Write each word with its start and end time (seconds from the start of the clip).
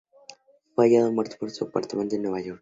Fue 0.73 0.85
hallado 0.85 1.11
muerto 1.11 1.35
en 1.41 1.51
su 1.51 1.65
apartamento 1.65 2.15
de 2.15 2.21
Nueva 2.23 2.41
York. 2.41 2.59